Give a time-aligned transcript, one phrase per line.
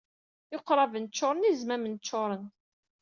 [0.55, 2.43] Iqraben ččuren, izmamen ččuren.